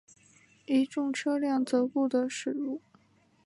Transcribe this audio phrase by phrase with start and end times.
[0.65, 2.81] 乙种车辆则不得驶入。